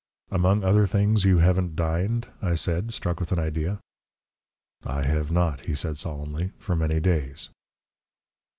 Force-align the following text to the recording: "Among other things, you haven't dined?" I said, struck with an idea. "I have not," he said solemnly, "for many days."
"Among 0.31 0.63
other 0.63 0.87
things, 0.87 1.25
you 1.25 1.37
haven't 1.37 1.75
dined?" 1.75 2.27
I 2.41 2.55
said, 2.55 2.91
struck 2.91 3.19
with 3.19 3.31
an 3.31 3.37
idea. 3.37 3.77
"I 4.83 5.03
have 5.03 5.31
not," 5.31 5.59
he 5.67 5.75
said 5.75 5.95
solemnly, 5.99 6.53
"for 6.57 6.75
many 6.75 6.99
days." 6.99 7.49